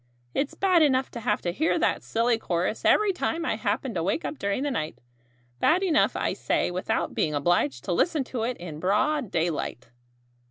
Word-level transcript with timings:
It's 0.33 0.55
bad 0.55 0.81
enough 0.81 1.11
to 1.11 1.19
have 1.19 1.43
to 1.43 1.51
hear 1.51 1.77
that 1.77 2.01
silly 2.01 2.39
chorus 2.39 2.85
every 2.85 3.13
time 3.13 3.45
I 3.45 3.55
happen 3.55 3.93
to 3.93 4.01
wake 4.01 4.25
up 4.25 4.39
during 4.39 4.63
the 4.63 4.71
night 4.71 4.97
bad 5.59 5.83
enough, 5.83 6.15
I 6.15 6.33
say, 6.33 6.71
without 6.71 7.13
being 7.13 7.35
obliged 7.35 7.83
to 7.83 7.91
listen 7.91 8.23
to 8.23 8.41
it 8.41 8.57
in 8.57 8.79
broad 8.79 9.29
daylight." 9.29 9.91